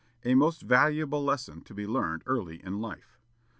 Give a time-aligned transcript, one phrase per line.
[0.25, 3.19] A most valuable lesson to be learned early in life.